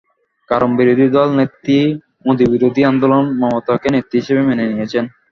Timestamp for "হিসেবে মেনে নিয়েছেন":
4.21-5.05